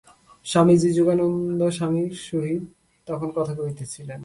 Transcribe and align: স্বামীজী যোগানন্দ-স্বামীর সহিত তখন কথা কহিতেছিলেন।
স্বামীজী 0.45 0.89
যোগানন্দ-স্বামীর 0.93 2.11
সহিত 2.27 2.63
তখন 3.07 3.29
কথা 3.35 3.53
কহিতেছিলেন। 3.55 4.19